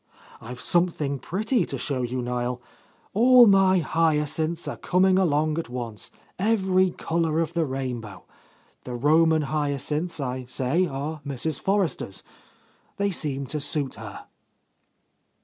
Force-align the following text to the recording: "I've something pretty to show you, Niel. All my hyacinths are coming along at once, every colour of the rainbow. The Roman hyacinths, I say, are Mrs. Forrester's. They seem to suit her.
"I've 0.41 0.59
something 0.59 1.19
pretty 1.19 1.63
to 1.67 1.77
show 1.77 2.01
you, 2.01 2.23
Niel. 2.23 2.59
All 3.13 3.45
my 3.45 3.77
hyacinths 3.77 4.67
are 4.67 4.77
coming 4.77 5.19
along 5.19 5.59
at 5.59 5.69
once, 5.69 6.09
every 6.39 6.89
colour 6.89 7.39
of 7.39 7.53
the 7.53 7.67
rainbow. 7.67 8.25
The 8.83 8.95
Roman 8.95 9.43
hyacinths, 9.43 10.19
I 10.19 10.45
say, 10.45 10.87
are 10.87 11.21
Mrs. 11.23 11.59
Forrester's. 11.59 12.23
They 12.97 13.11
seem 13.11 13.45
to 13.45 13.59
suit 13.59 13.93
her. 13.93 14.25